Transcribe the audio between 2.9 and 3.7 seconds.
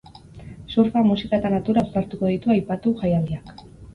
jaialdiak.